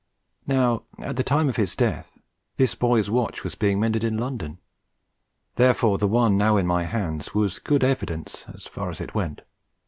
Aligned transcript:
Now, 0.47 0.81
at 0.97 1.15
the 1.15 1.23
time 1.23 1.47
of 1.47 1.57
his 1.57 1.75
death, 1.75 2.17
this 2.57 2.73
boy's 2.73 3.11
watch 3.11 3.43
was 3.43 3.53
being 3.53 3.79
mended 3.79 4.03
in 4.03 4.17
London; 4.17 4.57
therefore, 5.57 5.99
the 5.99 6.07
one 6.07 6.35
now 6.37 6.57
in 6.57 6.65
my 6.65 6.85
hands 6.85 7.35
was 7.35 7.59
good 7.59 7.83
evidence 7.83 8.45
as 8.51 8.65
far 8.65 8.89
as 8.89 8.99
it 8.99 9.13
went. 9.13 9.41